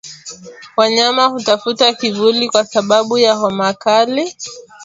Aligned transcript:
Wanyama 0.77 1.25
hutafuta 1.25 1.93
kivuli 1.93 2.49
kwa 2.49 2.65
sababu 2.65 3.17
ya 3.17 3.33
homa 3.35 3.73
kali 3.73 4.35